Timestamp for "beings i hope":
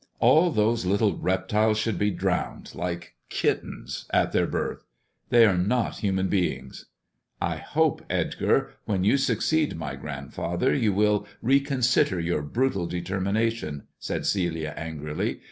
6.27-8.03